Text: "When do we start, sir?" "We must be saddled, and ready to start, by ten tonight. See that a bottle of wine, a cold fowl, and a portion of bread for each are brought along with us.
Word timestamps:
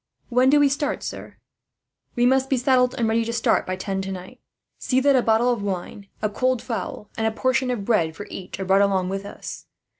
"When 0.29 0.49
do 0.49 0.59
we 0.59 0.67
start, 0.67 1.03
sir?" 1.03 1.37
"We 2.15 2.25
must 2.25 2.49
be 2.49 2.57
saddled, 2.57 2.95
and 2.97 3.07
ready 3.07 3.23
to 3.23 3.31
start, 3.31 3.67
by 3.67 3.75
ten 3.75 4.01
tonight. 4.01 4.39
See 4.79 4.99
that 4.99 5.15
a 5.15 5.21
bottle 5.21 5.51
of 5.51 5.61
wine, 5.61 6.07
a 6.23 6.27
cold 6.31 6.59
fowl, 6.59 7.11
and 7.17 7.27
a 7.27 7.31
portion 7.31 7.69
of 7.69 7.85
bread 7.85 8.15
for 8.15 8.25
each 8.31 8.59
are 8.59 8.65
brought 8.65 8.81
along 8.81 9.09
with 9.09 9.27
us. 9.27 9.67